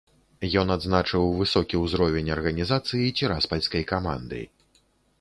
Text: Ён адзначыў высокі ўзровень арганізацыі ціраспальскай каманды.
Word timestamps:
Ён 0.61 0.71
адзначыў 0.75 1.27
высокі 1.41 1.83
ўзровень 1.83 2.33
арганізацыі 2.39 3.15
ціраспальскай 3.21 3.83
каманды. 3.97 4.41